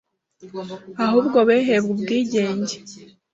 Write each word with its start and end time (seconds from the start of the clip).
ehubwo 1.03 1.37
behebwe 1.47 1.89
ubwigenge 1.93 2.75